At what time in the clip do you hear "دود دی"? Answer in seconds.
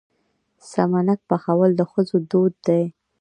2.31-2.83